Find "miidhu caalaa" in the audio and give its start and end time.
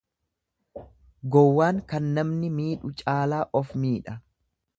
2.57-3.45